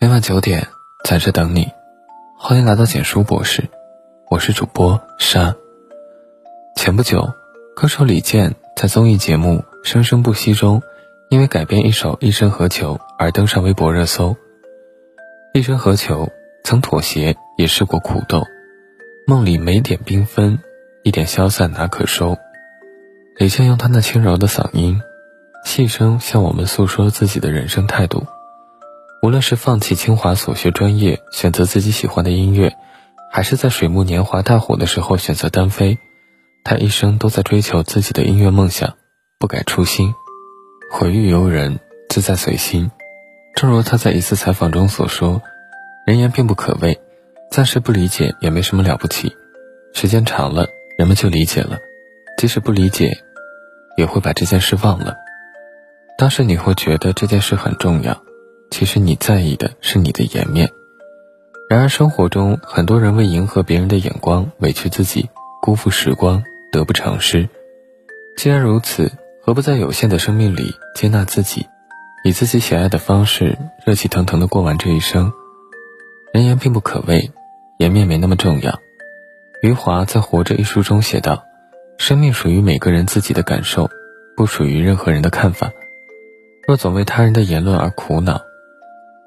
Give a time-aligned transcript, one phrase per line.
[0.00, 0.68] 每晚九点，
[1.02, 1.72] 在这等你。
[2.36, 3.68] 欢迎来到简书博士，
[4.30, 5.56] 我是主播沙。
[6.76, 7.32] 前不久，
[7.74, 10.82] 歌手李健在综艺节目《生生不息》中，
[11.30, 14.36] 因为改编一首《一生何求》而登上微博热搜。
[15.52, 16.28] 一生何求，
[16.62, 18.44] 曾妥协，也试过苦斗，
[19.26, 20.60] 梦里没点缤纷，
[21.02, 22.38] 一点消散哪可收？
[23.36, 25.02] 李健用他那轻柔的嗓音，
[25.64, 28.24] 细声向我们诉说自己的人生态度。
[29.20, 32.76] 无论是放弃清华所学专业，选择自己喜欢的音乐，
[33.32, 35.98] 还是在水木年华大火的时候选择单飞，
[36.62, 38.94] 他一生都在追求自己的音乐梦想，
[39.40, 40.14] 不改初心，
[40.92, 42.92] 毁誉由人，自在随心。
[43.56, 45.42] 正如他在一次采访中所说
[46.06, 47.00] ：“人言并不可畏，
[47.50, 49.34] 暂时不理解也没什么了不起，
[49.94, 51.76] 时间长了，人们就理解了，
[52.38, 53.18] 即使不理解，
[53.96, 55.16] 也会把这件事忘了。
[56.16, 58.22] 当时你会觉得这件事很重要。”
[58.70, 60.70] 其实你在意的是你的颜面，
[61.68, 65.28] 然而生活中很多人为迎合别人的眼光委屈自己，
[65.60, 67.48] 辜负时光，得不偿失。
[68.36, 69.10] 既然如此，
[69.42, 71.66] 何不在有限的生命里接纳自己，
[72.24, 75.32] 以自己喜爱的方式热气腾腾地过完这一生？
[76.32, 77.32] 人言并不可畏，
[77.78, 78.78] 颜面没那么重要。
[79.62, 81.42] 余华在《活着》一书中写道
[81.98, 83.90] ：“生命属于每个人自己的感受，
[84.36, 85.72] 不属于任何人的看法。
[86.66, 88.42] 若总为他人的言论而苦恼。”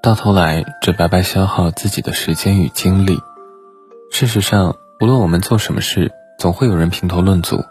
[0.01, 3.19] 到头来只白白消耗自己的时间与精力。
[4.11, 7.63] 事实上，无论我们做什么事，总会有人评头论足。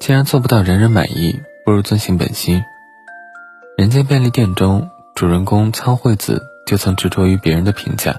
[0.00, 2.64] 既然做不到人人满意，不如遵循本心。
[3.78, 8.16] 人间便利店中，主人公仓惠子就曾执着于别人的评价。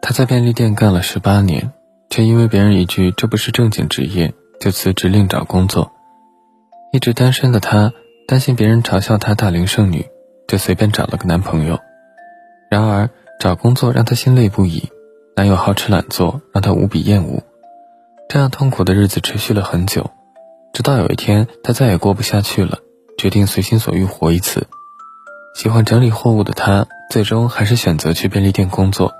[0.00, 1.70] 他在便利店干了十八年，
[2.08, 5.92] 却因为别人一句“这不是正经职业”，就辞职另找工作。
[6.92, 7.92] 一直单身的她，
[8.26, 10.06] 担心别人嘲笑她大龄剩女，
[10.48, 11.78] 就随便找了个男朋友。
[12.70, 14.90] 然而，找工作让她心累不已，
[15.36, 17.42] 男友好吃懒做，让她无比厌恶。
[18.28, 20.10] 这样痛苦的日子持续了很久，
[20.72, 22.78] 直到有一天，她再也过不下去了，
[23.16, 24.66] 决定随心所欲活一次。
[25.54, 29.12] 喜欢整理货物的她，最终还是选择去便利店工作，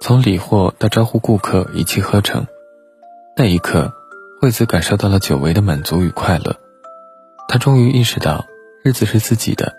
[0.00, 2.46] 从理货到招呼顾客，一气呵成。
[3.36, 3.92] 那一刻，
[4.40, 6.54] 惠子感受到了久违的满足与快乐。
[7.48, 8.44] 她终于意识到，
[8.84, 9.74] 日子是自己的，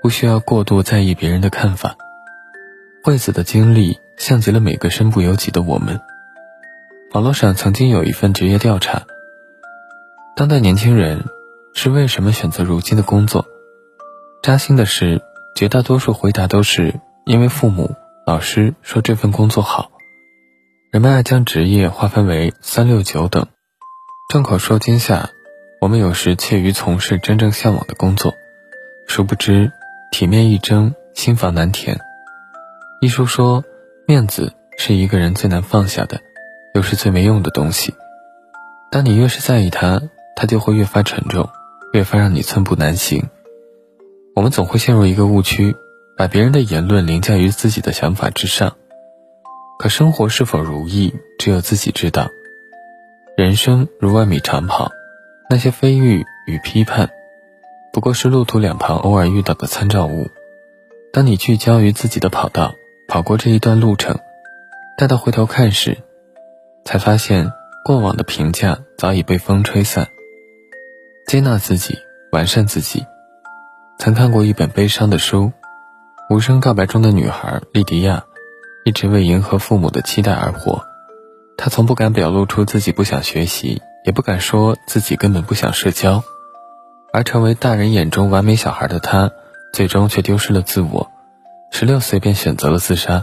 [0.00, 1.96] 不需要过度在意别人的看法。
[3.06, 6.00] 惠子的经历像极了每个身不由己的我们。
[7.12, 9.06] 网络上曾经有一份职业调查：
[10.34, 11.24] 当代年轻人
[11.72, 13.46] 是为什么选择如今的工作？
[14.42, 15.22] 扎心的是，
[15.54, 17.94] 绝大多数回答都是因为父母、
[18.26, 19.92] 老师说这份工作好。
[20.90, 23.46] 人们爱将职业划分为三六九等。
[24.28, 25.30] 众口铄金下，
[25.80, 28.34] 我们有时怯于从事真正向往的工作，
[29.06, 29.70] 殊不知
[30.10, 32.00] 体面一争，心房难填。
[32.98, 33.62] 一书说，
[34.06, 36.20] 面子是一个人最难放下的，
[36.74, 37.94] 又是最没用的东西。
[38.90, 40.00] 当你越是在意它，
[40.34, 41.50] 它就会越发沉重，
[41.92, 43.28] 越发让你寸步难行。
[44.34, 45.76] 我们总会陷入一个误区，
[46.16, 48.76] 把别人的言论凌驾于自己的想法之上。
[49.78, 52.28] 可生活是否如意，只有自己知道。
[53.36, 54.90] 人生如万米长跑，
[55.50, 57.10] 那些非议与批判，
[57.92, 60.28] 不过是路途两旁偶尔遇到的参照物。
[61.12, 62.74] 当你聚焦于自己的跑道，
[63.16, 64.20] 跑过这一段路程，
[64.98, 65.96] 待到回头看时，
[66.84, 67.50] 才发现
[67.82, 70.08] 过往的评价早已被风吹散。
[71.26, 71.96] 接纳自己，
[72.30, 73.06] 完善自己。
[73.98, 75.44] 曾看过一本悲伤的书，
[76.28, 78.22] 《无声告白》中的女孩莉迪亚，
[78.84, 80.84] 一直为迎合父母的期待而活。
[81.56, 86.22] 她从不敢表露出自己不想学习，也不敢说自己根本不想社交，
[87.14, 89.30] 而成为大人眼中完美小孩的她，
[89.72, 91.10] 最终却丢失了自我。
[91.78, 93.22] 十六岁便选择了自杀，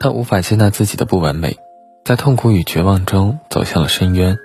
[0.00, 1.58] 他无法接纳自己的不完美，
[2.02, 4.38] 在痛苦与绝望中走向了深渊。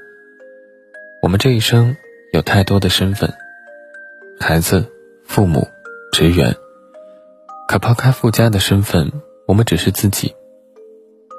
[1.21, 1.95] 我们这一生
[2.33, 3.33] 有太多的身份：
[4.41, 4.91] 孩子、
[5.23, 5.69] 父母、
[6.11, 6.53] 职员。
[7.69, 9.09] 可抛开附加的身份，
[9.47, 10.35] 我们只是自己。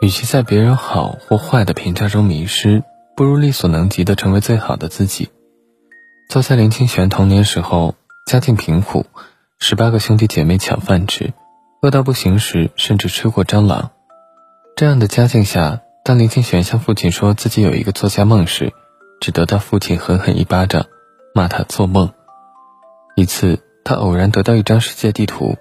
[0.00, 2.82] 与其在别人好或坏的评价中迷失，
[3.14, 5.28] 不如力所能及的成为最好的自己。
[6.30, 7.94] 就在林清玄童年时候，
[8.24, 9.04] 家境贫苦，
[9.58, 11.34] 十八个兄弟姐妹抢饭吃。
[11.80, 13.92] 饿到不行时，甚至吃过蟑螂。
[14.74, 18.72] 这样的家境下，当林清玄向父亲说自己有一个作家梦时，
[19.20, 20.86] 只得到父亲狠狠一巴掌，
[21.34, 22.12] 骂他做梦。
[23.14, 25.56] 一次，他偶然得到一张世界地图，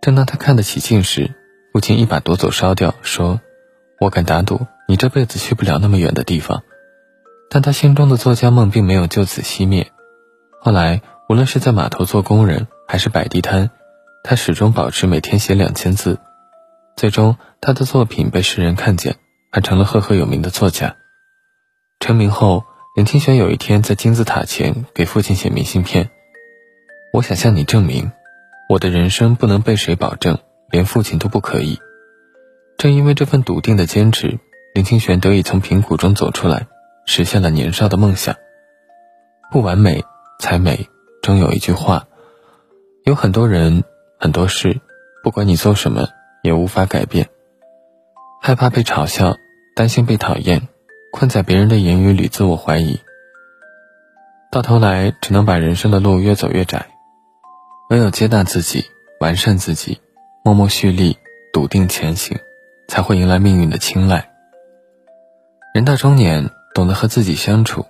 [0.00, 1.32] 正当他看得起劲时，
[1.72, 3.40] 父亲一把夺走烧掉，说
[4.00, 6.64] ：“我敢打赌，你这辈子去不了那么远的地方。”
[7.48, 9.92] 但他心中的作家梦并没有就此熄灭。
[10.60, 13.70] 后来，无论是在码头做工人，还是摆地摊。
[14.22, 16.18] 他始终保持每天写两千字，
[16.96, 19.16] 最终他的作品被世人看见，
[19.50, 20.96] 还成了赫赫有名的作家。
[21.98, 22.64] 成名后，
[22.96, 26.10] 林清玄有一天在金字塔前给父亲写明信片
[27.12, 28.12] ：“我想向你证明，
[28.68, 30.38] 我的人生不能被谁保证，
[30.70, 31.78] 连父亲都不可以。”
[32.78, 34.38] 正因为这份笃定的坚持，
[34.74, 36.66] 林清玄得以从贫苦中走出来，
[37.04, 38.36] 实现了年少的梦想。
[39.50, 40.04] 不完美
[40.38, 40.88] 才美，
[41.22, 42.06] 终有一句话：
[43.04, 43.84] 有很多人，
[44.20, 44.78] 很多事，
[45.24, 46.06] 不管你做什么，
[46.42, 47.30] 也无法改变。
[48.42, 49.34] 害怕被嘲笑，
[49.74, 50.68] 担心被讨厌，
[51.10, 53.00] 困在别人的言语里自我怀疑，
[54.52, 56.86] 到头来只能把人生的路越走越窄。
[57.88, 58.84] 唯有接纳自己，
[59.20, 59.98] 完善自己，
[60.44, 61.16] 默默蓄力，
[61.50, 62.38] 笃定前行，
[62.88, 64.30] 才会迎来命运的青睐。
[65.72, 67.86] 人到中年，懂得和自己相处。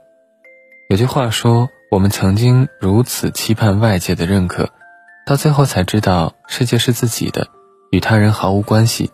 [0.88, 4.70] 有句话说：“我们曾经如此期盼外界的认可，
[5.30, 7.46] 到最后才知道世界是自己的，
[7.92, 9.12] 与他人毫无关系。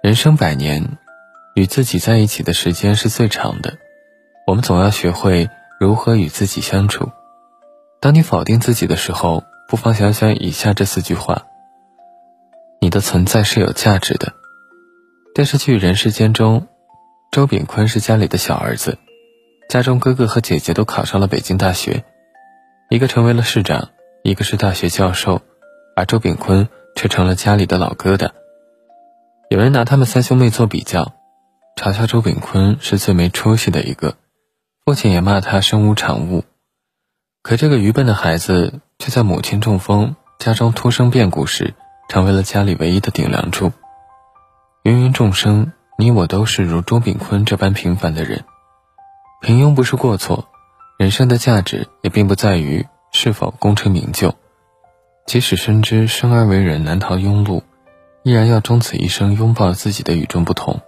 [0.00, 0.96] 人生百年，
[1.56, 3.78] 与自己在一起的时间是最长的。
[4.46, 5.50] 我们总要学会
[5.80, 7.10] 如何与自己相处。
[8.00, 11.46] 当你否定自己的时候，不妨想想以下这四句话：
[12.80, 14.32] 你的存在是有价值的。
[15.34, 16.68] 电视剧《人世间》中，
[17.32, 18.98] 周秉昆是家里的小儿子。
[19.68, 22.04] 家中哥哥和姐姐都考上了北京大学，
[22.88, 23.90] 一个成为了市长，
[24.22, 25.42] 一个是大学教授，
[25.96, 28.30] 而周炳坤却成了家里的老疙瘩。
[29.50, 31.12] 有人拿他们三兄妹做比较，
[31.76, 34.14] 嘲笑周炳坤是最没出息的一个，
[34.84, 36.44] 父亲也骂他身无长物。
[37.42, 41.74] 可这个愚笨的孩子却在母亲中风、家中突生变故时，
[42.08, 43.72] 成为了家里唯一的顶梁柱。
[44.84, 48.44] 芸芸众生，你我都是如周炳坤这般平凡的人。
[49.40, 50.48] 平庸不是过错，
[50.96, 52.86] 人生的价值也并不在于
[53.22, 54.34] 是否功成名就。
[55.26, 57.62] 即使深知生而为人难逃庸碌，
[58.24, 60.80] 依然要终此一生拥抱自己的与众不同。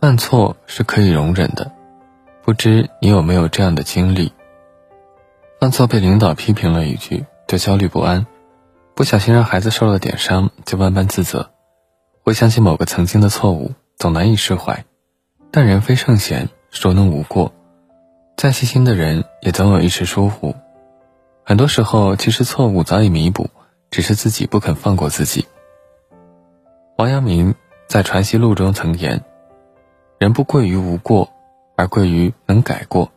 [0.00, 1.70] 犯错是可以容忍的，
[2.42, 4.32] 不知你有没有这样的经历？
[5.60, 8.24] 犯错被领导批评了一句，就焦虑不安；
[8.94, 11.50] 不小心让孩子受了点伤，就万般自责；
[12.24, 14.86] 回想起某个曾经的错误，总难以释怀。
[15.50, 16.48] 但人非圣贤。
[16.70, 17.52] 孰能无过？
[18.36, 20.56] 再细心的人也总有一时疏忽。
[21.46, 23.50] 很多时候，其实错误早已弥补，
[23.90, 25.46] 只是自己不肯放过自己。
[26.96, 27.54] 王阳明
[27.86, 29.22] 在《传习录》中曾言
[30.18, 31.30] ：“人不贵于无过，
[31.76, 33.12] 而贵于能改过。”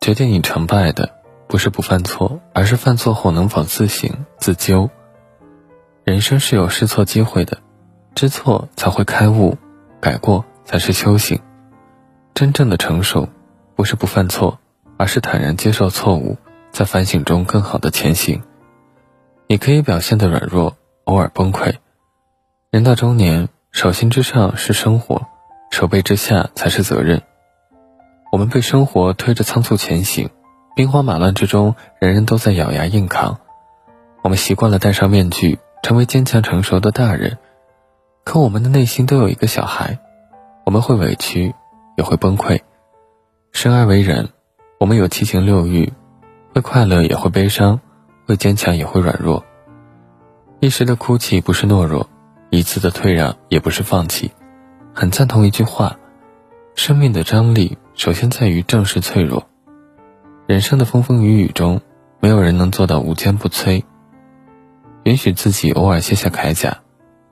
[0.00, 1.14] 决定你成败的，
[1.46, 4.88] 不是不犯错，而是犯错后能否自省自纠。
[6.04, 7.58] 人生是有试错机会的，
[8.14, 9.58] 知错才会开悟，
[10.00, 11.38] 改过才是修行。
[12.32, 13.28] 真正的成熟，
[13.74, 14.58] 不是不犯错，
[14.96, 16.38] 而是坦然接受错误，
[16.76, 18.42] 在反省中更好的前行。
[19.46, 21.76] 你可以表现的软弱，偶尔崩溃。
[22.70, 25.26] 人到中年，手心之上是生活，
[25.70, 27.22] 手背之下才是责任。
[28.30, 30.28] 我们被生活推着仓促前行，
[30.74, 33.38] 兵荒马乱之中，人人都在咬牙硬扛。
[34.22, 37.38] 我们习惯了戴上面具，成为坚强成熟的大人，
[38.22, 39.98] 可我们的内心都有一个小孩，
[40.66, 41.54] 我们会委屈。
[41.96, 42.60] 也会崩溃。
[43.52, 44.28] 生而为人，
[44.78, 45.94] 我们有七情六欲，
[46.56, 47.80] 会快乐也会悲伤，
[48.26, 49.44] 会坚强也会软弱。
[50.58, 52.08] 一时的哭泣不是懦弱，
[52.48, 54.30] 一次的退让也不是放弃。
[54.94, 55.98] 很赞同一句话：
[56.74, 59.46] 生命的张力首先在于正视脆弱。
[60.46, 61.82] 人生的风风雨雨中，
[62.20, 63.84] 没有人能做到无坚不摧。
[65.04, 66.78] 允许自己偶尔卸下铠甲，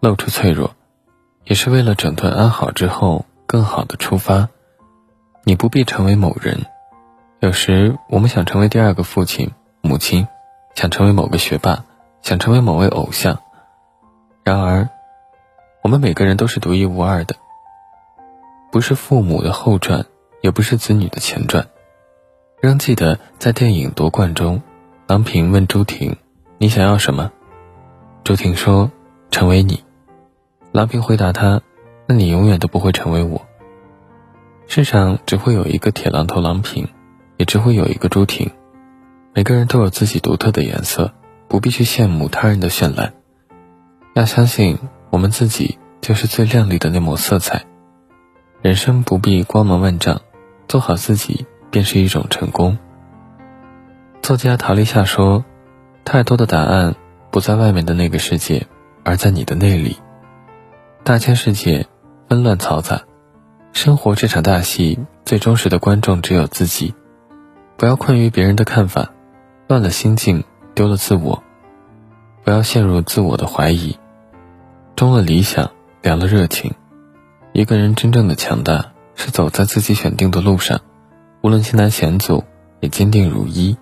[0.01, 0.77] 露出脆弱，
[1.47, 4.51] 也是为了整顿安好之后更好的出发。
[5.45, 6.67] 你不必成为某人，
[7.45, 10.27] 有时我们想成为第二个父亲、母亲，
[10.75, 11.85] 想成为某个学霸，
[12.23, 13.39] 想成为某位偶像。
[14.43, 14.89] 然而，
[15.83, 17.37] 我们每个人都是独一无二的，
[18.73, 20.07] 不是父母的后传，
[20.41, 21.67] 也不是子女的前传。
[22.63, 24.63] 仍记得在电影《夺冠》中，
[25.07, 26.17] 郎平问朱婷
[26.57, 27.31] ：“你想要什么？”
[28.25, 28.91] 朱婷说
[29.31, 29.85] ：“成为你。”
[30.73, 31.61] 郎平回答他
[32.09, 33.43] ：“那你永远都不会成为我。”
[34.67, 36.89] 世上只会有一个铁榔头郎平，
[37.37, 38.51] 也只会有一个朱婷。
[39.33, 41.13] 每个人都有自己独特的颜色，
[41.49, 43.15] 不必去羡慕他人的绚烂。
[44.15, 44.79] 要相信
[45.11, 47.65] 我们自己就是最亮丽的那抹色彩。
[48.63, 50.21] 人生不必光芒万丈，
[50.69, 52.79] 做好自己便是一种成功。
[54.23, 55.45] 作家陶立夏说
[56.05, 56.95] ：“太多的答案
[57.31, 58.67] 不在外面的那个世界，
[59.03, 59.99] 而在你的内里。
[61.03, 61.87] 大千世界，
[62.29, 63.03] 纷乱嘈杂。”
[63.75, 66.95] 生活这场大戏，最忠实的观众只有自己。
[67.77, 69.11] 不要困于别人的看法，
[69.67, 71.43] 乱了心境，丢了自我。
[72.45, 73.99] 不要陷入自我的怀疑。
[74.97, 76.75] 中了理想，凉了热情。
[77.53, 80.81] 一个人真正的强大，是走在自己选定的路上，
[81.43, 82.45] 无论艰难险阻，
[82.81, 83.77] 也坚定如一。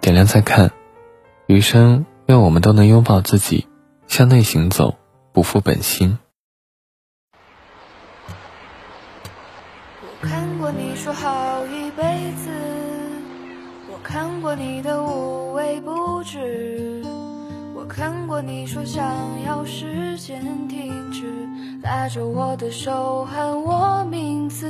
[0.00, 0.70] 点亮再看，
[1.46, 3.66] 余生愿我们都能拥抱自己，
[4.06, 4.96] 向内行走，
[5.32, 6.18] 不负本心。
[10.02, 12.02] 我看过你说好一辈
[12.44, 12.50] 子，
[14.02, 17.02] 看过你的无微不至。
[17.74, 19.04] 我看过你说想
[19.46, 21.24] 要时间停止，
[21.82, 24.68] 拉着我的手喊我名字。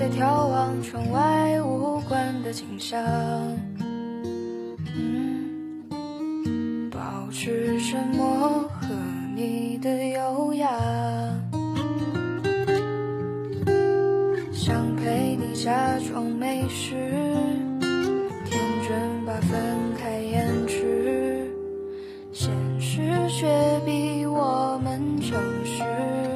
[0.00, 2.98] 在眺望窗外无关的景象，
[6.90, 8.48] 保持沉默
[8.80, 8.86] 和
[9.36, 10.70] 你的优雅，
[14.50, 16.94] 想陪你假装没事，
[18.46, 19.60] 天真把分
[19.98, 21.52] 开延迟。
[22.32, 23.46] 现实却
[23.84, 26.29] 比我们诚实。